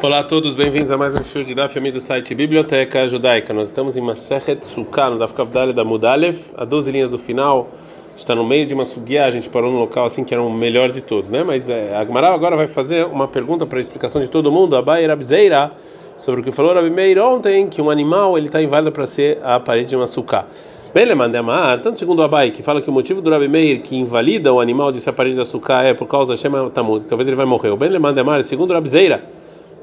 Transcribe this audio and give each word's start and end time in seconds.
Olá 0.00 0.20
a 0.20 0.22
todos, 0.22 0.54
bem-vindos 0.54 0.92
a 0.92 0.96
mais 0.96 1.12
um 1.16 1.24
show 1.24 1.42
de 1.42 1.56
Daf 1.56 1.80
do 1.90 2.00
site 2.00 2.32
Biblioteca 2.32 3.08
Judaica. 3.08 3.52
Nós 3.52 3.66
estamos 3.66 3.96
em 3.96 4.00
Masechet 4.00 4.64
Sukkah, 4.64 5.10
no 5.10 5.18
Daf 5.18 5.34
Kavdale 5.34 5.72
da 5.72 5.82
Mudalev, 5.82 6.38
a 6.56 6.64
12 6.64 6.92
linhas 6.92 7.10
do 7.10 7.18
final. 7.18 7.68
Está 8.14 8.32
no 8.32 8.46
meio 8.46 8.64
de 8.64 8.74
uma 8.74 8.84
suguia, 8.84 9.24
a 9.24 9.30
gente 9.32 9.48
parou 9.48 9.72
no 9.72 9.78
local 9.80 10.06
assim 10.06 10.22
que 10.22 10.32
era 10.32 10.40
o 10.40 10.52
melhor 10.52 10.92
de 10.92 11.00
todos, 11.00 11.32
né? 11.32 11.42
Mas 11.42 11.68
é, 11.68 11.96
a 11.96 12.04
Gmaral 12.04 12.32
agora 12.32 12.56
vai 12.56 12.68
fazer 12.68 13.06
uma 13.06 13.26
pergunta 13.26 13.66
para 13.66 13.76
a 13.76 13.80
explicação 13.80 14.22
de 14.22 14.28
todo 14.28 14.52
mundo, 14.52 14.76
a 14.76 14.82
Bayer 14.82 15.10
Abzeira, 15.10 15.72
sobre 16.16 16.42
o 16.42 16.44
que 16.44 16.52
falou 16.52 16.72
Rabi 16.72 16.90
Meir 16.90 17.18
ontem, 17.18 17.66
que 17.66 17.82
um 17.82 17.90
animal 17.90 18.38
ele 18.38 18.46
está 18.46 18.62
inválido 18.62 18.92
para 18.92 19.04
ser 19.04 19.40
a 19.42 19.58
parede 19.58 19.88
de 19.88 19.96
uma 19.96 20.06
sukkah. 20.06 20.46
Belemandemar, 20.94 21.80
tanto 21.80 21.98
segundo 21.98 22.22
Abai, 22.22 22.52
que 22.52 22.62
fala 22.62 22.80
que 22.80 22.88
o 22.88 22.92
motivo 22.92 23.20
do 23.20 23.30
Rabi 23.30 23.48
Meir 23.48 23.82
que 23.82 23.96
invalida 23.96 24.52
o 24.52 24.60
animal 24.60 24.92
de 24.92 25.00
ser 25.00 25.10
a 25.10 25.12
parede 25.12 25.36
da 25.36 25.44
sukkah 25.44 25.82
é 25.82 25.92
por 25.92 26.06
causa 26.06 26.34
da 26.34 26.36
Shema 26.36 26.70
Tamud, 26.70 27.02
que 27.02 27.08
talvez 27.08 27.26
ele 27.26 27.36
vai 27.36 27.46
morrer. 27.46 27.70
O 27.70 27.76
Belemandemar, 27.76 28.44
segundo 28.44 28.70
o 28.70 28.74
Rabzeira, 28.74 29.24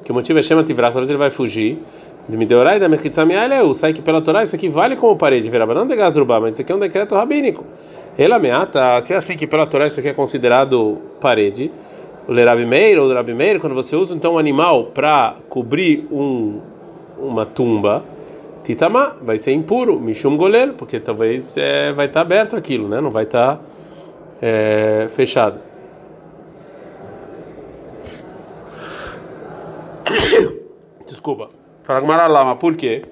que 0.05 0.11
o 0.11 0.15
motivo 0.15 0.37
é 0.37 0.41
Shema 0.43 0.63
Tivrach, 0.63 0.93
talvez 0.93 1.09
ele 1.09 1.17
vai 1.17 1.31
fugir. 1.31 1.79
De 2.29 2.37
Mideorai 2.37 2.79
da 2.79 2.87
Mechitzamialeu, 2.87 3.73
sai 3.73 3.91
que 3.91 4.01
pela 4.01 4.21
Torá 4.21 4.41
isso 4.43 4.55
aqui 4.55 4.69
vale 4.69 4.95
como 4.95 5.15
parede, 5.15 5.49
não 5.49 5.85
de 5.85 5.95
Gazrubá, 5.95 6.39
mas 6.39 6.53
isso 6.53 6.61
aqui 6.61 6.71
é 6.71 6.75
um 6.75 6.79
decreto 6.79 7.13
rabínico. 7.13 7.63
Ele 8.17 8.33
ameaça, 8.33 9.01
se 9.01 9.13
é 9.13 9.17
assim 9.17 9.35
que 9.35 9.45
pela 9.45 9.65
Torá 9.67 9.85
isso 9.85 9.99
aqui 9.99 10.09
é 10.09 10.13
considerado 10.13 10.99
parede, 11.19 11.71
o 12.27 12.31
Lerabi 12.31 12.65
Meir 12.65 12.99
ou 12.99 13.13
Rabi 13.13 13.33
Meir, 13.33 13.59
quando 13.59 13.75
você 13.75 13.95
usa 13.95 14.15
então 14.15 14.35
um 14.35 14.37
animal 14.39 14.85
para 14.85 15.35
cobrir 15.49 16.07
um, 16.11 16.59
uma 17.19 17.45
tumba, 17.45 18.03
Titama 18.63 19.15
vai 19.21 19.37
ser 19.37 19.53
impuro, 19.53 19.99
Mishum 19.99 20.35
Goler, 20.35 20.73
porque 20.73 20.99
talvez 20.99 21.55
é, 21.57 21.93
vai 21.93 22.07
estar 22.07 22.21
tá 22.21 22.25
aberto 22.25 22.55
aquilo, 22.55 22.87
né? 22.87 22.99
não 22.99 23.11
vai 23.11 23.23
estar 23.23 23.57
tá, 23.57 23.61
é, 24.41 25.07
fechado. 25.09 25.59
Desculpa. 31.05 31.49
Fala 31.83 32.01
Maralama, 32.01 32.55
por 32.55 32.75
quê? 32.75 33.03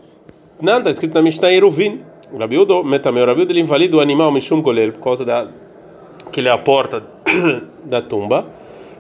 Não, 0.62 0.80
está 0.80 0.90
escrito 0.90 1.14
na 1.14 1.22
Mishnah 1.22 1.52
Eruvin. 1.52 2.02
Rabiudo, 2.38 2.84
metameu, 2.84 3.26
Rabiudo, 3.26 3.52
ele 3.52 3.60
invalida 3.60 3.98
o 3.98 4.00
animal 4.00 4.32
Mishum 4.32 4.62
Goler 4.62 4.92
por 4.92 5.04
causa 5.04 5.24
da 5.24 5.48
que 6.32 6.40
ele 6.40 6.48
é 6.48 6.52
a 6.52 6.58
porta 6.58 7.04
da 7.86 8.02
tumba. 8.02 8.46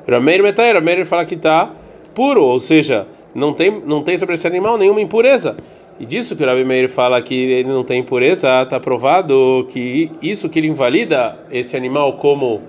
Rameir 0.07 0.43
Metai, 0.43 0.73
Rameir 0.73 1.05
fala 1.05 1.25
que 1.25 1.35
está 1.35 1.71
puro, 2.13 2.43
ou 2.43 2.59
seja, 2.59 3.07
não 3.33 3.53
tem, 3.53 3.81
não 3.85 4.03
tem 4.03 4.17
sobre 4.17 4.35
esse 4.35 4.45
animal 4.45 4.77
nenhuma 4.77 5.01
impureza. 5.01 5.57
E 5.99 6.05
disso 6.05 6.35
que 6.35 6.43
o 6.43 6.45
Rabi 6.45 6.65
Meir 6.65 6.89
fala 6.89 7.21
que 7.21 7.35
ele 7.35 7.69
não 7.69 7.83
tem 7.83 8.01
impureza, 8.01 8.61
está 8.61 8.79
provado 8.79 9.67
que 9.69 10.11
isso 10.21 10.49
que 10.49 10.59
ele 10.59 10.67
invalida 10.67 11.37
esse 11.51 11.77
animal 11.77 12.13
como 12.13 12.61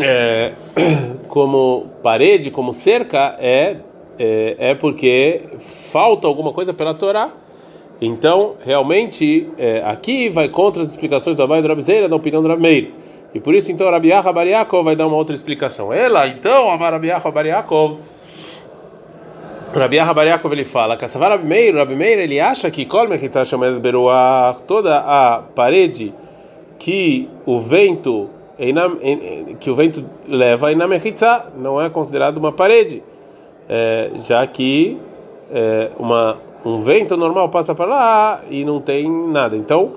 é, 0.00 0.52
como 1.28 1.86
parede, 2.02 2.50
como 2.50 2.72
cerca, 2.72 3.36
é, 3.38 3.76
é, 4.18 4.56
é, 4.58 4.74
porque 4.74 5.42
falta 5.90 6.26
alguma 6.26 6.52
coisa 6.52 6.72
pela 6.72 6.94
Torá. 6.94 7.30
Então, 8.00 8.56
realmente, 8.64 9.48
é, 9.56 9.82
aqui 9.84 10.28
vai 10.28 10.48
contra 10.48 10.82
as 10.82 10.88
explicações 10.90 11.36
do 11.36 11.42
Abai 11.42 11.62
do 11.62 11.68
Rabizeira, 11.68 12.08
da 12.08 12.16
opinião 12.16 12.42
do 12.42 12.48
Rabi 12.48 12.94
E 13.34 13.40
por 13.40 13.54
isso, 13.54 13.72
então, 13.72 13.90
Rabi 13.90 14.08
Yaha 14.08 14.32
vai 14.84 14.96
dar 14.96 15.06
uma 15.06 15.16
outra 15.16 15.34
explicação. 15.34 15.92
Ela, 15.92 16.28
então, 16.28 16.70
Amar 16.70 16.92
Rabi 16.92 17.08
Yaha 17.08 17.30
Rabi 19.74 19.96
Yaha 19.96 20.14
Bariakov, 20.14 20.52
ele 20.54 20.64
fala, 20.64 20.96
Kassavar 20.96 21.30
Rabi 21.30 21.46
Meir, 21.46 21.74
Rabi 21.74 21.94
Meir, 21.94 22.18
ele 22.18 22.40
acha 22.40 22.70
que 22.70 22.86
toda 24.66 24.98
a 24.98 25.42
parede 25.54 26.14
que 26.78 27.28
o 27.44 27.60
vento 27.60 28.30
que 29.60 29.70
o 29.70 29.74
vento 29.74 30.04
leva 30.26 30.74
na 30.74 30.88
mechitza 30.88 31.46
não 31.58 31.80
é 31.80 31.90
considerado 31.90 32.38
uma 32.38 32.52
parede, 32.52 33.02
é, 33.68 34.10
já 34.14 34.46
que 34.46 34.98
é, 35.52 35.90
uma 35.98 36.38
um 36.64 36.80
vento 36.80 37.16
normal 37.16 37.48
passa 37.48 37.74
para 37.74 37.86
lá 37.86 38.40
e 38.50 38.64
não 38.64 38.80
tem 38.80 39.08
nada. 39.08 39.56
Então 39.56 39.92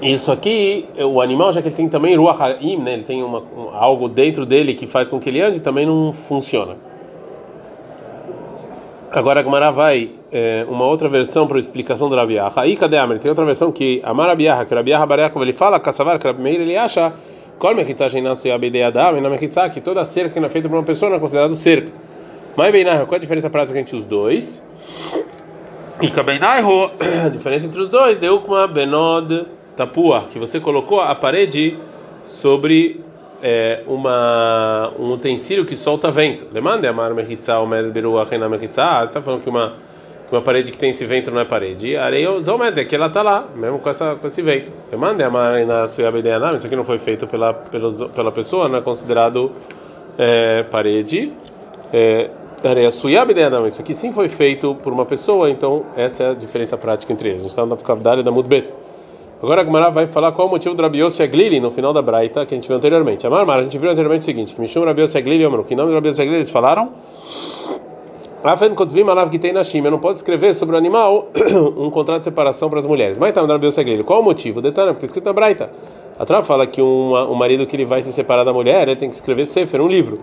isso 0.00 0.32
aqui, 0.32 0.88
o 0.96 1.20
animal, 1.20 1.52
já 1.52 1.60
que 1.60 1.68
ele 1.68 1.74
tem 1.74 1.88
também 1.88 2.16
ruach 2.16 2.38
né, 2.78 2.94
ele 2.94 3.02
tem 3.02 3.22
uma, 3.22 3.40
um, 3.40 3.68
algo 3.74 4.08
dentro 4.08 4.46
dele 4.46 4.72
que 4.72 4.86
faz 4.86 5.10
com 5.10 5.18
que 5.18 5.28
ele 5.28 5.42
ande, 5.42 5.60
também 5.60 5.84
não 5.84 6.12
funciona. 6.12 6.76
Agora 9.12 9.40
a 9.40 9.42
Gemara 9.42 9.72
vai 9.72 10.10
é, 10.30 10.64
uma 10.68 10.84
outra 10.84 11.08
versão 11.08 11.44
para 11.46 11.56
a 11.56 11.60
explicação 11.60 12.08
do 12.08 12.14
Rabi 12.14 12.34
Yaha. 12.34 12.52
Aí 12.56 12.76
cadê 12.76 12.96
Amr? 12.96 13.18
Tem 13.18 13.28
outra 13.28 13.44
versão 13.44 13.72
que 13.72 14.00
Amar 14.04 14.28
Rabi 14.28 14.44
Yaha, 14.44 14.64
que 14.64 14.72
Rabi 14.72 14.90
Yaha 14.92 15.04
Barakov 15.04 15.42
ele 15.42 15.52
fala, 15.52 15.80
Kassavar, 15.80 16.18
que 16.20 16.26
Rabi 16.28 16.40
Meir 16.40 16.60
ele 16.60 16.76
acha, 16.76 17.12
Kol 17.58 17.74
Mechitza 17.74 18.08
Sheinasu 18.08 18.46
Yabedei 18.46 18.84
Adam, 18.84 19.18
e 19.18 19.20
na 19.20 19.28
Mechitza, 19.28 19.68
que 19.68 19.80
toda 19.80 20.04
cerca 20.04 20.30
que 20.30 20.38
não 20.40 20.46
é 20.46 20.50
feita 20.50 20.68
por 20.68 20.76
uma 20.76 20.84
pessoa 20.84 21.10
não 21.10 21.16
é 21.16 21.20
considerado 21.20 21.56
cerca. 21.56 21.90
Mas 22.56 22.70
Beinaiho, 22.70 23.06
qual 23.06 23.16
a 23.16 23.18
diferença 23.18 23.50
prática 23.50 23.78
entre 23.80 23.96
os 23.96 24.04
dois? 24.04 24.64
E 26.00 26.08
Kabeinaiho, 26.08 26.90
a 27.26 27.28
diferença 27.28 27.66
entre 27.66 27.80
os 27.80 27.88
dois, 27.88 28.16
deu 28.16 28.40
com 28.40 28.54
a 28.54 28.68
Benod 28.68 29.46
Tapua, 29.76 30.26
que 30.30 30.38
você 30.38 30.60
colocou 30.60 31.00
a 31.00 31.14
parede 31.16 31.76
sobre 32.24 33.00
é, 33.42 33.82
uma, 33.86 34.92
um 34.98 35.12
utensílio 35.12 35.64
que 35.64 35.76
solta 35.76 36.10
vento. 36.10 36.46
Lemande 36.52 36.86
amar 36.86 37.14
mechitza 37.14 37.58
o 37.58 37.66
med 37.66 37.90
beru 37.90 38.18
achena 38.18 38.48
mechitza. 38.48 39.04
Está 39.04 39.22
falando 39.22 39.42
que 39.42 39.48
uma 39.48 39.74
uma 40.30 40.40
parede 40.40 40.70
que 40.70 40.78
tem 40.78 40.90
esse 40.90 41.04
vento 41.04 41.30
não 41.30 41.40
é 41.40 41.44
parede. 41.44 41.96
Areia 41.96 42.40
zomed, 42.40 42.78
é 42.78 42.84
que 42.84 42.94
ela 42.94 43.08
está 43.08 43.20
lá, 43.22 43.48
mesmo 43.54 43.80
com 43.80 43.90
essa 43.90 44.14
com 44.14 44.26
esse 44.26 44.40
vento. 44.42 44.70
Lemande 44.90 45.22
amar 45.22 45.64
na 45.66 45.88
sua 45.88 46.10
não, 46.10 46.54
isso 46.54 46.66
aqui 46.66 46.76
não 46.76 46.84
foi 46.84 46.98
feito 46.98 47.26
pela 47.26 47.52
pela, 47.52 48.08
pela 48.08 48.32
pessoa, 48.32 48.68
não 48.68 48.78
é 48.78 48.80
considerado 48.80 49.50
é, 50.16 50.62
parede. 50.62 51.32
É, 51.92 52.30
areia 52.62 52.90
não, 53.50 53.66
isso 53.66 53.80
aqui 53.80 53.94
sim 53.94 54.12
foi 54.12 54.28
feito 54.28 54.74
por 54.76 54.92
uma 54.92 55.04
pessoa, 55.04 55.50
então 55.50 55.84
essa 55.96 56.22
é 56.22 56.30
a 56.30 56.34
diferença 56.34 56.76
prática 56.76 57.12
entre 57.12 57.30
eles. 57.30 57.40
A 57.40 57.42
gente 57.42 57.50
está 57.50 57.66
na 57.66 57.76
cavidade 57.76 58.22
da 58.22 58.30
Mudbet. 58.30 58.68
Agora 59.42 59.62
a 59.62 59.64
Gemara 59.64 59.90
vai 59.90 60.06
falar 60.06 60.32
qual 60.32 60.48
o 60.48 60.50
motivo 60.50 60.74
do 60.74 60.82
Rabiose 60.82 61.22
Aglili 61.22 61.60
no 61.60 61.70
final 61.70 61.94
da 61.94 62.02
Braita 62.02 62.44
que 62.44 62.54
a 62.54 62.58
gente 62.58 62.68
viu 62.68 62.76
anteriormente. 62.76 63.26
Amar, 63.26 63.48
a 63.58 63.62
gente 63.62 63.78
viu 63.78 63.90
anteriormente 63.90 64.20
o 64.20 64.24
seguinte: 64.24 64.54
que 64.54 64.60
Mishum 64.60 64.84
Rabiose 64.84 65.16
Aglili, 65.16 65.44
que 65.66 65.74
nome 65.74 65.88
do 65.88 65.94
Rabiose 65.94 66.20
Aglili 66.20 66.36
eles 66.36 66.50
falaram? 66.50 66.90
Afen 68.44 68.74
Kotvim 68.74 69.08
Alav 69.08 69.32
Gitei 69.32 69.50
Nashim. 69.52 69.82
Eu 69.82 69.92
não 69.92 69.98
posso 69.98 70.18
escrever 70.18 70.54
sobre 70.54 70.74
o 70.74 70.78
animal 70.78 71.28
um 71.78 71.90
contrato 71.90 72.18
de 72.18 72.24
separação 72.24 72.68
para 72.68 72.80
as 72.80 72.86
mulheres. 72.86 73.18
Mas 73.18 73.32
tá 73.32 73.40
no 73.40 73.48
Rabiose 73.48 73.80
Aglili. 73.80 74.04
Qual 74.04 74.20
o 74.20 74.22
motivo? 74.22 74.60
Detalhe, 74.60 74.92
porque 74.92 75.06
é 75.06 75.08
escrito 75.08 75.24
na 75.24 75.32
Braita. 75.32 75.70
A 76.18 76.26
Trava 76.26 76.44
fala 76.44 76.66
que 76.66 76.82
um, 76.82 77.14
um 77.14 77.34
marido 77.34 77.66
que 77.66 77.74
ele 77.74 77.86
vai 77.86 78.02
se 78.02 78.12
separar 78.12 78.44
da 78.44 78.52
mulher, 78.52 78.88
ele 78.88 78.96
tem 78.96 79.08
que 79.08 79.14
escrever 79.14 79.46
Sefer, 79.46 79.80
um 79.80 79.88
livro. 79.88 80.18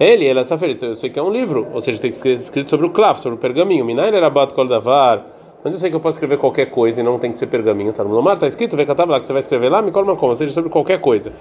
Ele, 0.00 0.26
ela 0.26 0.40
está 0.40 0.56
feliz. 0.56 0.82
Eu 0.82 0.94
sei 0.94 1.10
que 1.10 1.18
é 1.18 1.22
um 1.22 1.30
livro, 1.30 1.66
ou 1.74 1.82
seja, 1.82 2.00
tem 2.00 2.10
que 2.10 2.16
escrever 2.16 2.40
escrito 2.40 2.70
sobre 2.70 2.86
o 2.86 2.90
clav, 2.90 3.18
sobre 3.18 3.36
o 3.36 3.38
pergaminho. 3.38 3.84
Minai 3.84 4.10
Rabat 4.18 4.54
Kol 4.54 4.66
Davar. 4.66 5.41
Mas 5.64 5.74
eu 5.74 5.78
sei 5.78 5.90
que 5.90 5.96
eu 5.96 6.00
posso 6.00 6.16
escrever 6.16 6.38
qualquer 6.38 6.66
coisa 6.70 7.00
e 7.00 7.04
não 7.04 7.20
tem 7.20 7.30
que 7.30 7.38
ser 7.38 7.46
pergaminho, 7.46 7.92
tá 7.92 8.02
no 8.02 8.12
Lomar, 8.12 8.36
tá 8.36 8.48
escrito, 8.48 8.76
lá 8.76 9.20
que 9.20 9.26
você 9.26 9.32
vai 9.32 9.40
escrever 9.40 9.68
lá, 9.68 9.80
me 9.80 9.92
colma 9.92 10.16
como, 10.16 10.30
ou 10.30 10.34
seja, 10.34 10.52
sobre 10.52 10.70
qualquer 10.70 11.00
coisa. 11.00 11.32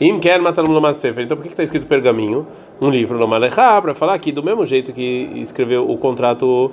Im 0.00 0.18
quer 0.18 0.40
matar 0.40 0.64
no 0.64 0.72
Lomar 0.72 0.94
Sefer. 0.94 1.24
Então 1.24 1.36
por 1.36 1.44
que 1.44 1.50
está 1.50 1.62
escrito 1.62 1.86
pergaminho? 1.86 2.44
Um 2.80 2.90
livro, 2.90 3.16
Lomar 3.16 3.40
Lechá, 3.40 3.80
para 3.80 3.94
falar 3.94 4.18
que 4.18 4.32
do 4.32 4.42
mesmo 4.42 4.66
jeito 4.66 4.92
que 4.92 5.30
escreveu 5.36 5.88
o 5.88 5.96
contrato 5.96 6.72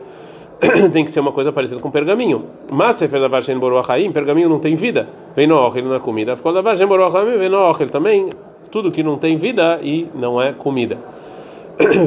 tem 0.91 1.03
que 1.03 1.11
ser 1.11 1.19
uma 1.19 1.31
coisa 1.31 1.51
parecida 1.51 1.79
com 1.79 1.91
pergaminho. 1.91 2.45
Mas 2.71 2.95
Sefer 2.97 3.21
da 3.21 3.27
Vargem 3.27 3.59
Boroachaim, 3.59 4.11
pergaminho 4.11 4.49
não 4.49 4.59
tem 4.59 4.73
vida. 4.73 5.07
Vem 5.35 5.45
no 5.45 5.67
ele 5.75 5.87
não 5.87 5.95
é 5.95 5.99
comida. 5.99 6.35
Ficou 6.35 6.51
da 6.53 6.61
Vargem 6.61 6.87
Boroachaim, 6.87 7.37
vem 7.37 7.49
no 7.49 7.75
ele 7.79 7.89
também, 7.89 8.29
tudo 8.71 8.91
que 8.91 9.03
não 9.03 9.17
tem 9.17 9.35
vida 9.35 9.79
e 9.83 10.07
não 10.15 10.41
é 10.41 10.53
comida. 10.53 10.97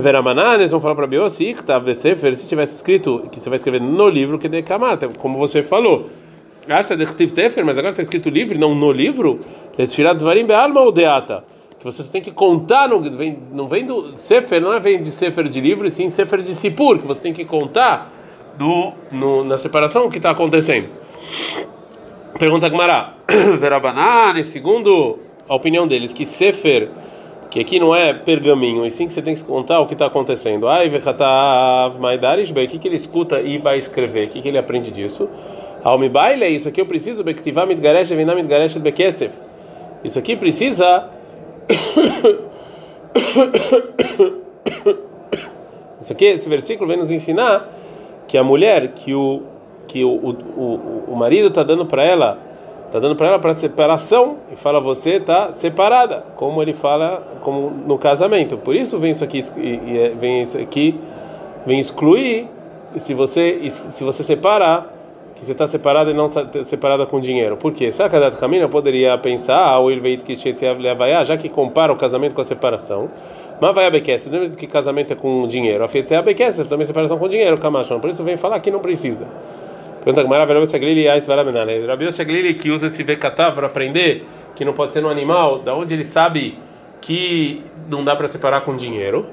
Veramaná, 0.01 0.55
eles 0.55 0.71
vão 0.71 0.81
falar 0.81 0.95
para 0.95 1.07
Biossi, 1.07 1.55
que 1.55 1.95
Sefer, 1.95 2.37
se 2.37 2.49
tivesse 2.49 2.77
escrito, 2.77 3.29
que 3.31 3.39
você 3.39 3.49
vai 3.49 3.57
escrever 3.57 3.81
no 3.81 4.09
livro, 4.09 4.39
que 4.39 4.49
de 4.49 4.63
Kamata, 4.63 5.09
como 5.19 5.37
você 5.37 5.63
falou. 5.63 6.09
Acha 6.69 6.97
de 6.97 7.07
Tefer, 7.07 7.65
mas 7.65 7.79
agora 7.79 7.93
está 7.93 8.03
escrito 8.03 8.29
livre, 8.29 8.59
não 8.59 8.75
no 8.75 8.93
livro. 8.93 9.41
Eles 9.77 9.93
tiraram 9.93 10.19
Varim 10.19 10.47
Bealma 10.47 10.81
ou 10.81 10.93
Deata. 10.93 11.45
Que 11.79 11.85
você 11.85 12.03
tem 12.05 12.21
que 12.21 12.31
contar, 12.31 12.89
não 12.89 13.01
vem, 13.01 13.39
não 13.53 13.69
vem 13.69 13.87
do 13.87 14.17
Sefer, 14.17 14.61
não 14.61 14.73
é 14.73 14.81
vem 14.81 15.01
de 15.01 15.11
Sefer 15.11 15.49
de 15.49 15.61
livro, 15.61 15.87
e 15.87 15.91
sim 15.91 16.09
Sefer 16.09 16.43
de 16.43 16.55
Sipur, 16.55 16.99
que 16.99 17.07
você 17.07 17.23
tem 17.23 17.33
que 17.33 17.45
contar 17.45 18.11
do, 18.59 18.93
no, 19.13 19.45
na 19.45 19.57
separação 19.57 20.11
que 20.11 20.17
está 20.17 20.31
acontecendo. 20.31 20.89
Pergunta 22.39 22.69
Gmará, 22.69 23.15
Verabanan, 23.59 24.43
segundo 24.45 25.19
a 25.49 25.55
opinião 25.55 25.87
deles, 25.87 26.13
que 26.13 26.27
Sefer 26.27 26.91
que 27.51 27.61
aqui 27.61 27.81
não 27.81 27.95
é 27.95 28.13
pergaminho, 28.13 28.85
e 28.85 28.91
sim 28.91 29.07
que 29.07 29.15
você 29.15 29.23
tem 29.23 29.35
que 29.35 29.43
contar 29.43 29.81
o 29.81 29.87
que 29.87 29.95
está 29.95 30.07
acontecendo. 30.07 30.69
Ai, 30.69 30.91
maidarish 31.99 32.51
o 32.51 32.55
que, 32.55 32.79
que 32.79 32.89
ele 32.89 32.97
escuta 32.97 33.41
e 33.41 33.59
vai 33.59 33.79
escrever? 33.79 34.27
O 34.27 34.31
que, 34.31 34.43
que 34.43 34.49
ele 34.49 34.59
aprende 34.59 34.91
disso? 34.91 35.29
Almi 35.83 36.11
isso 36.51 36.69
aqui 36.69 36.81
eu 36.81 36.87
preciso. 36.87 37.25
Isso 40.05 40.19
aqui 40.19 40.37
precisa. 40.37 41.09
Isso 46.01 46.13
aqui, 46.13 46.25
esse 46.25 46.49
versículo 46.49 46.89
vem 46.89 46.97
nos 46.97 47.11
ensinar 47.11 47.69
que 48.27 48.39
a 48.39 48.45
mulher, 48.45 48.93
que 48.95 49.13
o, 49.13 49.43
que 49.87 50.05
o, 50.05 50.09
o, 50.09 50.31
o, 50.31 51.05
o 51.09 51.17
marido 51.17 51.49
está 51.49 51.63
dando 51.63 51.85
para 51.85 52.03
ela 52.03 52.39
Está 52.89 53.01
dando 53.01 53.17
para 53.17 53.29
ela 53.29 53.39
para 53.39 53.55
separação 53.55 54.39
e 54.51 54.57
fala 54.57 54.81
você 54.81 55.17
está 55.17 55.53
separada, 55.53 56.25
como 56.37 56.63
ele 56.63 56.73
fala 56.73 57.23
como 57.43 57.69
no 57.71 57.99
casamento. 57.99 58.57
Por 58.57 58.75
isso 58.75 58.99
vem 58.99 59.11
isso 59.11 59.23
aqui 59.23 59.41
é, 59.59 60.09
vem 60.19 60.43
isso 60.43 60.57
aqui 60.57 60.99
vem 61.67 61.79
excluir 61.79 62.49
se 62.97 63.13
você 63.13 63.61
se 63.69 64.03
você 64.03 64.25
separar 64.25 64.91
que 65.35 65.45
você 65.45 65.53
está 65.53 65.67
separada 65.67 66.11
e 66.11 66.15
não 66.15 66.29
separada 66.65 67.05
com 67.05 67.21
dinheiro. 67.21 67.59
Por 67.59 67.75
quê? 67.75 67.93
Será 67.93 68.09
que 68.09 68.17
a 68.17 68.31
Kamina 68.31 68.67
poderia 68.69 69.17
pensar, 69.19 69.59
ah, 69.59 69.79
o 69.79 69.91
Ilveit 69.91 70.25
que 70.25 70.35
já 70.35 71.37
que 71.37 71.49
compara 71.51 71.93
o 71.93 71.97
casamento 71.97 72.35
com 72.35 72.41
a 72.41 72.45
separação, 72.45 73.11
mas 73.61 73.75
vai 73.75 73.87
abequece, 73.87 74.31
lembra 74.31 74.49
que 74.49 74.67
casamento 74.67 75.13
é 75.13 75.17
com 75.17 75.47
dinheiro, 75.47 75.85
a 75.85 75.89
fiat 75.89 76.13
abequece, 76.15 76.65
também 76.65 76.87
separação 76.87 77.19
com 77.19 77.29
dinheiro, 77.29 77.59
Kamashon. 77.59 78.01
Por 78.01 78.09
isso 78.11 78.25
vem 78.25 78.37
falar 78.37 78.59
que 78.61 78.71
não 78.71 78.81
precisa. 78.81 79.27
Pergunta 80.05 80.23
que 80.23 80.29
Maravilha 80.29 80.67
Seglili 80.67 81.03
e 81.03 81.09
Ais 81.09 81.27
Varamenane. 81.27 81.87
Rabi 81.87 82.13
Seglili 82.13 82.55
que 82.55 82.71
usa 82.71 82.87
esse 82.87 83.03
Bekatá 83.05 83.51
para 83.51 83.67
aprender 83.67 84.25
que 84.55 84.65
não 84.65 84.73
pode 84.73 84.93
ser 84.93 85.01
no 85.01 85.09
animal, 85.09 85.59
da 85.59 85.75
onde 85.75 85.95
ele 85.95 86.05
sabe 86.05 86.59
que 87.01 87.63
não 87.89 88.03
dá 88.03 88.17
para 88.17 88.27
separar 88.29 88.63
com 88.63 88.77
dinheiro. 88.77 89.27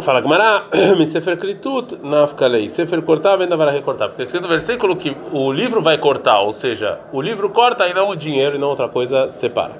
Fala 0.00 0.20
Gmará, 0.20 0.66
sefer 1.06 1.36
kritut 1.36 1.98
nafkalei. 2.02 2.68
Sefer 2.68 3.02
cortar, 3.02 3.36
venda 3.36 3.56
vai 3.56 3.72
recortar. 3.72 4.08
Porque 4.08 4.22
escrito 4.22 4.42
no 4.42 4.48
versículo 4.48 4.96
que 4.96 5.16
o 5.32 5.52
livro 5.52 5.82
vai 5.82 5.98
cortar, 5.98 6.40
ou 6.40 6.52
seja, 6.52 6.98
o 7.12 7.20
livro 7.20 7.48
corta 7.50 7.86
e 7.86 7.94
não 7.94 8.08
o 8.08 8.16
dinheiro 8.16 8.56
e 8.56 8.58
não 8.58 8.68
outra 8.68 8.88
coisa 8.88 9.30
separa. 9.30 9.72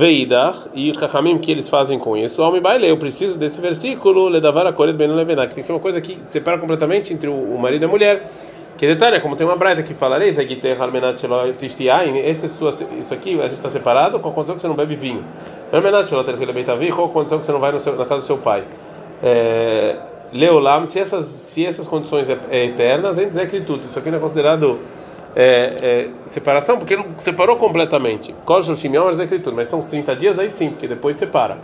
Veidar 0.00 0.56
e 0.72 0.94
Kakamim 0.94 1.36
que 1.36 1.52
eles 1.52 1.68
fazem 1.68 1.98
com 1.98 2.16
isso. 2.16 2.42
Homem 2.42 2.58
baile, 2.58 2.88
eu 2.88 2.96
preciso 2.96 3.38
desse 3.38 3.60
versículo, 3.60 4.28
ledavar 4.28 4.66
a 4.66 4.72
coret 4.72 4.96
ben 4.96 5.08
levenar, 5.08 5.46
que 5.46 5.54
tem 5.54 5.60
que 5.60 5.66
ser 5.66 5.72
uma 5.72 5.78
coisa 5.78 6.00
que 6.00 6.18
separa 6.24 6.56
completamente 6.56 7.12
entre 7.12 7.28
o 7.28 7.58
marido 7.58 7.82
e 7.82 7.84
a 7.84 7.88
mulher. 7.88 8.30
Que 8.78 8.86
detalhe, 8.86 9.20
como 9.20 9.36
tem 9.36 9.46
uma 9.46 9.56
braita 9.56 9.82
que 9.82 9.92
falareis, 9.92 10.38
é 10.38 10.44
que 10.46 10.56
esse 12.16 12.48
sua, 12.48 12.70
isso 12.98 13.12
aqui 13.12 13.38
a 13.38 13.42
gente 13.42 13.56
está 13.56 13.68
separado 13.68 14.18
com 14.20 14.30
a 14.30 14.32
condição 14.32 14.56
que 14.56 14.62
você 14.62 14.68
não 14.68 14.74
bebe 14.74 14.96
vinho. 14.96 15.22
qual 16.90 17.08
a 17.08 17.10
condição 17.10 17.38
que 17.38 17.44
você 17.44 17.52
não 17.52 17.60
vai 17.60 17.78
seu, 17.78 17.94
na 17.94 18.06
casa 18.06 18.22
do 18.22 18.26
seu 18.26 18.38
pai. 18.38 18.64
É, 19.22 19.96
Leolam, 20.32 20.86
se 20.86 20.98
essas, 20.98 21.26
se 21.26 21.66
essas 21.66 21.86
condições 21.86 22.30
é, 22.30 22.38
é 22.50 22.64
eternas, 22.64 23.18
gente 23.18 23.28
dizer 23.28 23.50
que 23.50 23.60
tudo. 23.60 23.84
Isso 23.84 23.98
aqui 23.98 24.10
não 24.10 24.16
é 24.16 24.20
considerado 24.22 24.78
é, 25.34 25.42
é, 25.42 26.08
separação, 26.26 26.78
porque 26.78 26.96
não 26.96 27.06
separou 27.18 27.56
completamente. 27.56 28.34
Mas 29.54 29.68
são 29.68 29.80
os 29.80 29.86
30 29.86 30.16
dias, 30.16 30.38
aí 30.38 30.50
sim, 30.50 30.70
porque 30.70 30.88
depois 30.88 31.16
separa. 31.16 31.58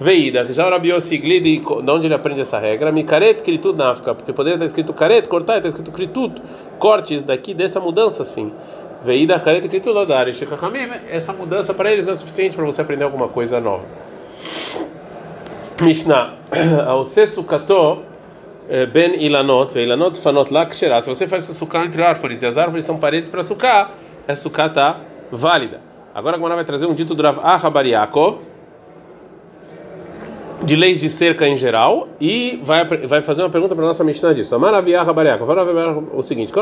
Veida, 0.00 0.52
já 0.52 0.66
o 0.66 0.70
Rabi 0.70 1.00
Siglidi, 1.00 1.58
de 1.58 1.90
onde 1.90 2.06
ele 2.06 2.14
aprende 2.14 2.40
essa 2.40 2.58
regra? 2.58 2.90
Mikaret 2.90 3.34
Kritut 3.34 3.76
na 3.76 3.90
África, 3.90 4.14
porque 4.14 4.32
poderia 4.32 4.56
estar 4.56 4.66
escrito 4.66 4.92
Karet, 4.92 5.28
cortar, 5.28 5.58
está 5.58 5.68
escrito 5.68 5.92
Kritut, 5.92 6.42
cortes 6.78 7.22
daqui 7.22 7.54
dessa 7.54 7.78
mudança 7.78 8.24
sim. 8.24 8.52
Veida 9.04 9.38
Karet 9.38 9.68
Kritut 9.68 9.96
Odari, 9.96 10.34
essa 11.10 11.32
mudança 11.32 11.72
para 11.72 11.92
eles 11.92 12.06
não 12.06 12.14
é 12.14 12.16
suficiente 12.16 12.56
para 12.56 12.64
você 12.64 12.80
aprender 12.82 13.04
alguma 13.04 13.28
coisa 13.28 13.60
nova. 13.60 13.84
Mishnah, 15.80 16.34
ao 16.86 17.04
Sesukato 17.04 18.02
Ben 18.92 19.14
Ilanot, 19.20 19.78
Ilanot 19.78 20.18
Fanot 20.18 20.52
Lakshera, 20.52 21.00
se 21.02 21.08
você 21.08 21.26
faz 21.26 21.44
sukkah 21.44 21.84
entre 21.84 22.02
árvores 22.02 22.42
e 22.42 22.46
as 22.46 22.56
árvores 22.56 22.84
são 22.84 22.96
paredes 22.96 23.28
para 23.28 23.42
sukkah, 23.42 23.90
essa 24.26 24.42
sukkah 24.42 24.66
está 24.66 24.96
válida. 25.30 25.80
Agora 26.14 26.36
a 26.36 26.38
Gemara 26.38 26.56
vai 26.56 26.64
trazer 26.64 26.86
um 26.86 26.94
dito 26.94 27.14
do 27.14 27.22
Rav 27.22 27.38
Ahabariakov, 27.42 28.38
de 30.64 30.76
leis 30.76 31.00
de 31.00 31.10
cerca 31.10 31.46
em 31.48 31.56
geral 31.56 32.08
e 32.20 32.60
vai 32.62 32.84
vai 32.84 33.22
fazer 33.22 33.42
uma 33.42 33.50
pergunta 33.50 33.74
para 33.74 33.84
nossa 33.84 34.04
Mishnah 34.04 34.32
disso. 34.32 34.54
Amaraviah 34.54 35.02
Rabariaka. 35.02 35.44
o 36.14 36.22
seguinte: 36.22 36.52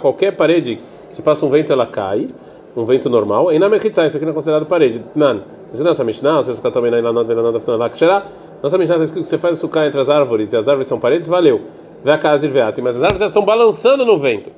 qualquer 0.00 0.32
parede 0.32 0.78
se 1.08 1.22
passa 1.22 1.46
um 1.46 1.50
vento 1.50 1.72
ela 1.72 1.86
cai, 1.86 2.28
um 2.76 2.84
vento 2.84 3.08
normal. 3.08 3.50
E 3.52 3.58
na 3.58 3.68
Mechitza 3.68 4.06
isso 4.06 4.16
aqui 4.16 4.26
não 4.26 4.32
é 4.32 4.34
considerado 4.34 4.66
parede. 4.66 5.02
Nan. 5.14 5.40
Você 5.72 5.82
nossa 5.82 6.04
Mishnah, 6.04 6.36
você 6.36 6.54
fica 6.54 6.70
também 6.70 6.90
na 6.90 6.98
vendo 7.22 7.42
nada 7.42 7.76
lá 7.76 7.88
que 7.88 7.96
Nossa 8.62 8.76
Mishnah 8.76 8.96
está 8.96 9.04
escrito 9.04 9.24
que 9.24 9.30
você 9.30 9.38
faz 9.38 9.56
o 9.56 9.60
sucar 9.60 9.86
entre 9.86 10.00
as 10.00 10.08
árvores 10.08 10.52
e 10.52 10.56
as 10.56 10.68
árvores 10.68 10.86
são 10.86 11.00
paredes, 11.00 11.26
valeu. 11.26 11.62
Vê 12.04 12.12
a 12.12 12.18
casa 12.18 12.46
e 12.46 12.50
mas 12.82 12.96
as 12.96 13.02
árvores 13.02 13.22
estão 13.22 13.44
balançando 13.44 14.04
no 14.04 14.18
vento. 14.18 14.50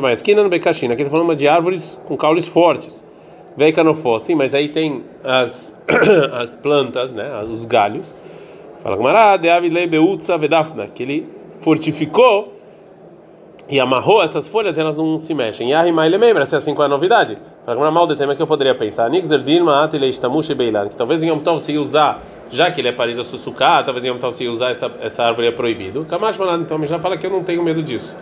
Mais 0.00 0.18
esquina 0.18 0.42
no 0.42 0.48
Bekashina, 0.48 0.94
aqui 0.94 1.02
está 1.02 1.16
falando 1.16 1.36
de 1.36 1.46
árvores 1.46 2.00
com 2.06 2.16
caules 2.16 2.46
fortes. 2.46 3.02
Vem 3.56 3.72
canofó, 3.72 4.18
sim, 4.18 4.34
mas 4.34 4.54
aí 4.54 4.68
tem 4.68 5.04
as, 5.22 5.80
as 6.32 6.54
plantas, 6.54 7.12
né, 7.12 7.44
os 7.48 7.64
galhos. 7.64 8.14
Fala 8.82 8.96
com 8.96 9.04
que 10.92 11.02
ele 11.02 11.28
fortificou 11.58 12.54
e 13.68 13.78
amarrou 13.78 14.22
essas 14.22 14.48
folhas 14.48 14.76
e 14.76 14.80
elas 14.80 14.96
não 14.96 15.16
se 15.18 15.32
mexem. 15.32 15.70
E 15.70 15.74
a 15.74 15.86
ele 15.86 16.16
lembra, 16.16 16.44
se 16.44 16.54
é 16.54 16.58
assim 16.58 16.74
qual 16.74 16.84
é 16.84 16.86
a 16.86 16.88
novidade? 16.90 17.38
Fala 17.64 17.78
com 17.78 17.90
mal 17.92 18.06
de 18.08 18.16
tema 18.16 18.34
que 18.34 18.42
eu 18.42 18.46
poderia 18.46 18.74
pensar. 18.74 19.08
Que 19.10 20.96
talvez 20.96 21.22
em 21.22 21.28
Yom 21.28 21.38
Tov 21.38 21.60
se 21.60 21.78
usar, 21.78 22.20
já 22.52 22.70
que 22.70 22.80
ele 22.80 22.88
é 22.88 22.92
parida 22.92 23.24
sussuká, 23.24 23.82
talvez 23.82 24.04
em 24.04 24.32
se 24.32 24.46
usar 24.46 24.70
essa, 24.70 24.92
essa 25.00 25.24
árvore 25.24 25.48
é 25.48 25.50
proibido. 25.52 26.04
Kamash 26.04 26.38
então 26.60 26.84
já 26.86 26.98
fala 26.98 27.16
que 27.16 27.26
eu 27.26 27.30
não 27.30 27.42
tenho 27.42 27.62
medo 27.62 27.82
disso. 27.82 28.14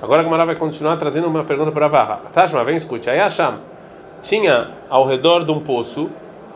Agora 0.00 0.20
a 0.20 0.24
Gamara 0.24 0.46
vai 0.46 0.56
continuar 0.56 0.96
trazendo 0.96 1.28
uma 1.28 1.44
pergunta 1.44 1.70
para 1.70 1.86
a 1.86 1.88
Varra. 1.88 2.20
Tashma, 2.32 2.64
vem 2.64 2.76
escute. 2.76 3.10
Aí 3.10 3.18
Hashem 3.18 3.54
tinha 4.22 4.70
ao 4.88 5.04
redor 5.04 5.44
de 5.44 5.52
um 5.52 5.60
poço 5.60 6.08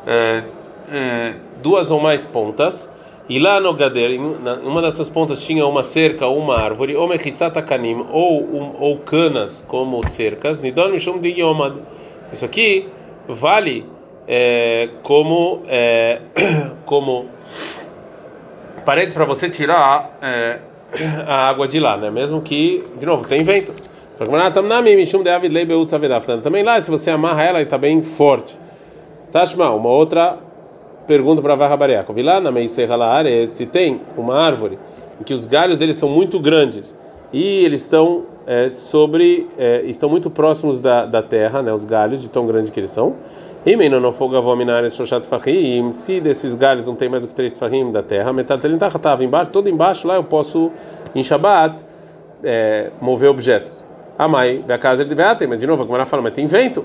é, 0.06 0.44
é, 0.90 1.34
duas 1.62 1.90
ou 1.90 2.00
mais 2.00 2.24
pontas, 2.24 2.90
e 3.28 3.38
lá 3.38 3.60
no 3.60 3.72
Gader, 3.74 4.10
em 4.10 4.20
uma 4.64 4.82
dessas 4.82 5.08
pontas 5.08 5.44
tinha 5.44 5.66
uma 5.66 5.84
cerca 5.84 6.26
ou 6.26 6.38
uma 6.38 6.58
árvore, 6.58 6.96
ou 6.96 7.06
mechitzatakanim, 7.08 8.06
ou, 8.10 8.42
um, 8.42 8.74
ou 8.78 8.98
canas 8.98 9.64
como 9.66 10.06
cercas, 10.06 10.60
nidon 10.60 10.88
mishum 10.88 11.18
de 11.18 11.28
yomad. 11.28 11.76
Isso 12.32 12.44
aqui 12.44 12.88
vale 13.28 13.86
é, 14.34 14.88
como, 15.02 15.60
é, 15.68 16.22
como 16.86 17.26
paredes 18.82 19.12
para 19.12 19.26
você 19.26 19.50
tirar 19.50 20.16
é, 20.22 20.58
a 21.26 21.50
água 21.50 21.68
de 21.68 21.78
lá, 21.78 21.98
né? 21.98 22.10
mesmo 22.10 22.40
que, 22.40 22.82
de 22.98 23.04
novo, 23.04 23.28
tem 23.28 23.42
vento. 23.42 23.74
Também 26.42 26.62
lá, 26.62 26.80
se 26.80 26.90
você 26.90 27.10
amarra 27.10 27.44
ela, 27.44 27.60
está 27.60 27.76
bem 27.76 28.02
forte. 28.02 28.56
Tashma, 29.30 29.68
uma 29.68 29.90
outra 29.90 30.38
pergunta 31.06 31.42
para 31.42 31.54
Varrabareco. 31.54 32.14
Vi 32.14 32.22
lá 32.22 32.40
na 32.40 32.50
Meiserra 32.50 32.96
se 33.50 33.66
tem 33.66 34.00
uma 34.16 34.34
árvore 34.34 34.78
em 35.20 35.24
que 35.24 35.34
os 35.34 35.44
galhos 35.44 35.78
deles 35.78 35.96
são 35.96 36.08
muito 36.08 36.40
grandes 36.40 36.96
e 37.34 37.66
eles 37.66 37.82
estão 37.82 38.24
é, 38.46 38.70
sobre, 38.70 39.46
é, 39.58 39.82
estão 39.82 40.08
muito 40.08 40.30
próximos 40.30 40.80
da, 40.80 41.04
da 41.04 41.22
terra, 41.22 41.60
né, 41.60 41.72
os 41.72 41.84
galhos, 41.84 42.22
de 42.22 42.30
tão 42.30 42.46
grande 42.46 42.70
que 42.70 42.80
eles 42.80 42.90
são. 42.90 43.16
E 43.64 43.76
se 45.92 46.20
desses 46.20 46.52
galhos 46.56 46.84
não 46.88 46.96
tem 46.96 47.08
mais 47.08 47.22
do 47.22 47.28
que 47.28 47.34
três 47.34 47.56
fahim 47.56 47.92
da 47.92 48.02
terra, 48.02 48.32
metade 48.32 48.60
estava 48.96 49.22
embaixo, 49.22 49.52
todo 49.52 49.70
embaixo 49.70 50.08
lá 50.08 50.16
eu 50.16 50.24
posso, 50.24 50.72
em 51.14 51.22
Shabbat, 51.22 51.76
é, 52.42 52.90
mover 53.00 53.30
objetos. 53.30 53.86
Amai, 54.18 54.64
da 54.66 54.76
casa 54.78 55.02
ele 55.02 55.14
tem, 55.36 55.46
mas 55.46 55.60
de 55.60 55.66
novo, 55.66 55.84
como 55.84 55.96
ela 55.96 56.04
fala, 56.04 56.22
mas 56.24 56.32
tem 56.32 56.44
vento. 56.48 56.84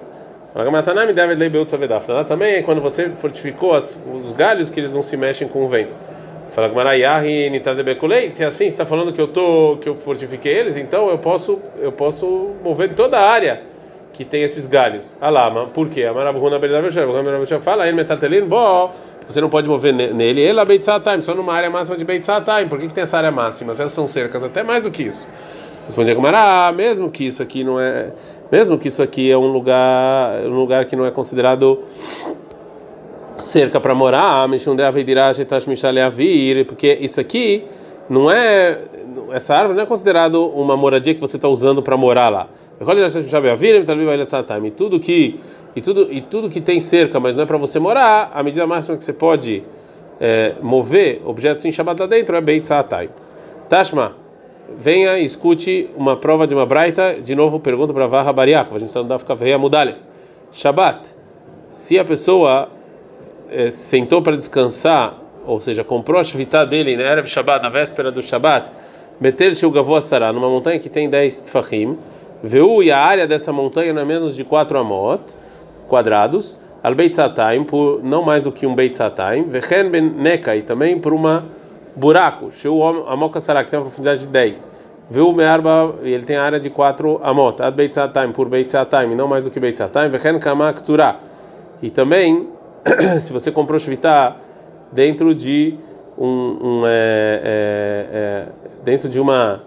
Também 2.27 2.53
é 2.55 2.61
quando 2.61 2.79
você 2.79 3.09
fortificou 3.09 3.73
as, 3.73 3.99
os 4.23 4.33
galhos 4.33 4.69
que 4.69 4.79
eles 4.79 4.93
não 4.93 5.01
se 5.01 5.17
mexem 5.17 5.47
com 5.47 5.65
o 5.65 5.67
vento. 5.67 5.91
Fala 6.51 6.69
se 8.31 8.43
é 8.43 8.47
assim 8.47 8.67
está 8.67 8.85
falando 8.85 9.11
que 9.13 9.21
eu 9.21 9.27
tô 9.27 9.77
que 9.81 9.89
eu 9.89 9.95
fortifiquei 9.95 10.53
eles, 10.53 10.77
então 10.77 11.09
eu 11.09 11.17
posso 11.17 11.59
eu 11.79 11.91
posso 11.91 12.51
mover 12.63 12.95
toda 12.95 13.17
a 13.17 13.29
área 13.29 13.61
que 14.17 14.25
tem 14.25 14.41
esses 14.41 14.67
galhos. 14.67 15.15
Alama, 15.21 15.67
por 15.67 15.87
quê? 15.89 16.01
Fala 17.61 17.87
ele 17.87 17.95
metatelin, 17.95 18.47
você 19.29 19.39
não 19.39 19.47
pode 19.47 19.67
mover 19.67 19.93
nele. 19.93 20.41
Ele 20.41 20.59
é 20.59 20.79
time, 20.79 21.21
só 21.21 21.35
numa 21.35 21.53
área 21.53 21.69
máxima 21.69 21.95
de 21.95 22.03
time. 22.03 22.67
Por 22.67 22.79
que, 22.79 22.87
que 22.87 22.93
tem 22.95 23.03
essa 23.03 23.17
área 23.17 23.29
máxima? 23.29 23.75
Elas 23.77 23.91
são 23.91 24.07
cercas 24.07 24.43
até 24.43 24.63
mais 24.63 24.83
do 24.83 24.91
que 24.91 25.03
isso. 25.03 25.27
Respondia 25.85 26.15
Gumara, 26.15 26.67
ah, 26.67 26.71
mesmo 26.71 27.11
que 27.11 27.27
isso 27.27 27.43
aqui 27.43 27.63
não 27.63 27.79
é, 27.79 28.11
mesmo 28.51 28.77
que 28.77 28.87
isso 28.87 29.01
aqui 29.03 29.31
é 29.31 29.37
um 29.37 29.47
lugar, 29.47 30.41
um 30.45 30.55
lugar 30.55 30.85
que 30.85 30.95
não 30.95 31.05
é 31.05 31.11
considerado 31.11 31.79
cerca 33.37 33.79
para 33.79 33.93
morar, 33.95 34.49
porque 36.65 36.97
isso 36.99 37.21
aqui 37.21 37.65
não 38.09 38.29
é, 38.29 38.79
essa 39.31 39.55
árvore 39.55 39.77
não 39.77 39.83
é 39.83 39.85
considerado 39.85 40.45
uma 40.49 40.75
moradia 40.75 41.13
que 41.13 41.21
você 41.21 41.37
está 41.37 41.47
usando 41.47 41.81
para 41.81 41.95
morar 41.95 42.29
lá. 42.29 42.47
E 42.79 44.71
tudo 44.71 44.99
que 44.99 45.39
e 45.75 45.81
tudo 45.81 46.07
e 46.11 46.21
tudo 46.21 46.49
que 46.49 46.61
tem 46.61 46.79
cerca, 46.79 47.19
mas 47.19 47.35
não 47.35 47.43
é 47.43 47.45
para 47.45 47.57
você 47.57 47.79
morar, 47.79 48.31
a 48.33 48.41
medida 48.41 48.65
máxima 48.65 48.97
que 48.97 49.03
você 49.03 49.13
pode 49.13 49.63
é, 50.19 50.55
mover 50.61 51.21
objetos 51.25 51.63
em 51.65 51.71
Shabbat 51.71 52.01
lá 52.01 52.07
dentro 52.07 52.35
é 52.35 52.41
Beit 52.41 52.65
Sa'atay. 52.65 53.09
Tashma 53.69 54.15
venha 54.75 55.17
e 55.17 55.23
escute 55.23 55.89
uma 55.95 56.17
prova 56.17 56.45
de 56.47 56.53
uma 56.53 56.65
braita. 56.65 57.15
De 57.15 57.35
novo, 57.35 57.59
pergunta 57.59 57.93
para 57.93 58.07
Varra 58.07 58.33
Bariakov. 58.33 58.75
A 58.75 58.79
gente 58.79 58.89
está 58.89 59.01
no 59.01 59.07
Daf 59.07 59.23
Kavreia 59.25 59.57
Mudalev. 59.57 59.97
Shabbat. 60.51 61.15
Se 61.71 61.99
a 61.99 62.05
pessoa 62.05 62.69
é, 63.51 63.69
sentou 63.69 64.21
para 64.21 64.35
descansar, 64.35 65.15
ou 65.45 65.59
seja, 65.59 65.83
comprou 65.83 66.19
a 66.19 66.23
shvita 66.23 66.65
dele 66.65 66.97
na 66.97 67.03
Erev 67.03 67.27
Shabbat, 67.27 67.61
na 67.61 67.69
véspera 67.69 68.11
do 68.11 68.21
Shabbat, 68.21 68.71
meter-se 69.19 69.65
o 69.65 69.71
Gavô 69.71 69.99
Sará, 70.01 70.33
numa 70.33 70.49
montanha 70.49 70.79
que 70.79 70.89
tem 70.89 71.09
10 71.09 71.41
tfahim, 71.41 71.97
Veu 72.43 72.83
e 72.83 72.91
a 72.91 72.99
área 72.99 73.25
dessa 73.25 73.51
montanha 73.51 73.91
não 73.91 74.01
é 74.01 74.05
menos 74.05 74.35
de 74.35 74.43
4 74.43 74.77
amot 74.77 75.21
quadrados, 75.87 76.57
al 76.83 76.93
beitzataim 76.93 77.63
por 77.63 78.03
não 78.03 78.21
mais 78.21 78.43
do 78.43 78.51
que 78.51 78.67
um 78.67 78.75
beitzataim, 78.75 79.43
vechen 79.43 79.89
ben 79.89 80.03
neka 80.03 80.55
e 80.55 80.61
também 80.61 80.99
por 80.99 81.13
uma 81.13 81.45
buraco, 81.95 82.51
sheu 82.51 82.83
amoka 83.07 83.39
sará 83.39 83.63
que 83.63 83.69
tem 83.69 83.79
uma 83.79 83.85
profundidade 83.85 84.21
de 84.21 84.27
10. 84.27 84.67
Viu 85.09 85.33
mearba 85.33 85.95
ele 86.03 86.25
tem 86.25 86.35
a 86.35 86.43
área 86.43 86.59
de 86.59 86.69
4 86.69 87.21
amot, 87.23 87.61
ad 87.61 87.75
beitzataim 87.75 88.31
por 88.31 88.47
beitzataim, 88.49 89.15
não 89.15 89.27
mais 89.27 89.45
do 89.45 89.51
que 89.51 89.59
beitzataim, 89.59 90.09
vechen 90.09 90.39
kama. 90.39 90.73
E 91.81 91.89
também 91.89 92.49
se 93.21 93.33
você 93.33 93.51
comprou 93.51 93.79
shvita 93.79 94.35
dentro 94.91 95.33
de 95.33 95.75
um, 96.17 96.57
um 96.61 96.81
é, 96.85 97.41
é, 97.43 98.07
é, 98.13 98.45
dentro 98.83 99.09
de 99.09 99.19
uma 99.19 99.61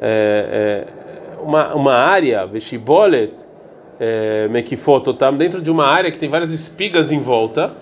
é, 0.00 0.86
é, 0.88 1.03
uma, 1.44 1.74
uma 1.74 1.94
área, 1.94 2.46
veshibolet, 2.46 3.32
é, 4.00 4.48
mekifototam, 4.48 5.36
dentro 5.36 5.60
de 5.60 5.70
uma 5.70 5.86
área 5.86 6.10
que 6.10 6.18
tem 6.18 6.28
várias 6.28 6.52
espigas 6.52 7.12
em 7.12 7.20
volta. 7.20 7.72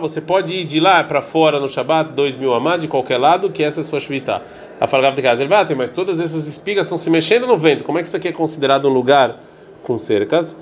Você 0.00 0.20
pode 0.20 0.52
ir 0.52 0.64
de 0.64 0.78
lá 0.78 1.02
para 1.04 1.22
fora 1.22 1.58
no 1.58 1.68
Shabat, 1.68 2.12
dois 2.12 2.36
mil 2.36 2.52
amá, 2.52 2.76
de 2.76 2.86
qualquer 2.86 3.18
lado, 3.18 3.50
que 3.50 3.62
essa 3.62 3.80
é 3.80 3.82
a 3.82 3.84
sua 3.84 3.98
shvita. 3.98 4.42
A 4.80 4.86
falgava 4.86 5.16
de 5.16 5.22
casa, 5.22 5.46
mas 5.76 5.90
todas 5.90 6.20
essas 6.20 6.46
espigas 6.46 6.86
estão 6.86 6.98
se 6.98 7.08
mexendo 7.08 7.46
no 7.46 7.56
vento. 7.56 7.82
Como 7.84 7.98
é 7.98 8.02
que 8.02 8.08
isso 8.08 8.16
aqui 8.16 8.28
é 8.28 8.32
considerado 8.32 8.88
um 8.88 8.92
lugar 8.92 9.36
com 9.82 9.96
cercas? 9.96 10.56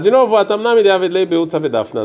De 0.00 0.10
novo, 0.10 0.36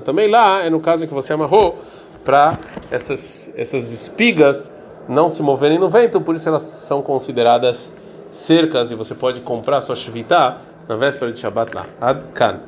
também 0.01 0.27
lá 0.27 0.63
é 0.63 0.69
no 0.71 0.79
caso 0.79 1.07
que 1.07 1.13
você 1.13 1.33
amarrou 1.33 1.77
para 2.25 2.57
essas 2.89 3.53
essas 3.55 3.93
espigas 3.93 4.71
não 5.07 5.29
se 5.29 5.41
moverem 5.41 5.79
no 5.79 5.89
vento, 5.89 6.21
por 6.21 6.35
isso 6.35 6.47
elas 6.47 6.61
são 6.63 7.01
consideradas 7.01 7.91
cercas 8.31 8.91
e 8.91 8.95
você 8.95 9.13
pode 9.13 9.41
comprar 9.41 9.81
sua 9.81 9.95
shvita 9.95 10.57
na 10.87 10.95
véspera 10.95 11.31
de 11.31 11.39
Shabbat 11.39 11.75
lá. 11.75 11.85
Ad. 12.01 12.63